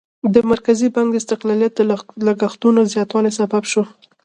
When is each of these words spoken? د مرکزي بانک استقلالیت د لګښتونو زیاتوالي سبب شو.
د 0.33 0.35
مرکزي 0.51 0.87
بانک 0.95 1.11
استقلالیت 1.17 1.73
د 1.75 1.81
لګښتونو 2.27 2.79
زیاتوالي 2.93 3.31
سبب 3.39 3.63
شو. 3.71 3.83